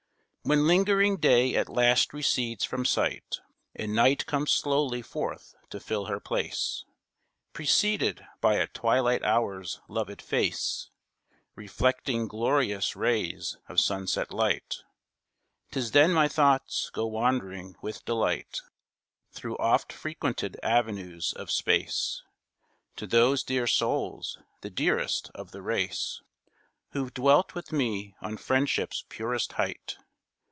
[0.49, 3.41] _When lingering Day at last recedes from sight,
[3.75, 6.83] And Night comes slowly forth to fill her place,
[7.53, 10.89] Preceded by a twilight hour's loved face
[11.53, 14.77] Reflecting glorious rays of sunset light,
[15.69, 18.61] 'Tis then my thoughts go wandering with delight
[19.31, 22.23] Through oft frequented avenues of space
[22.95, 26.19] To those dear souls the dearest of the race
[26.93, 29.97] Who've dwelt with me on friendship's purest height.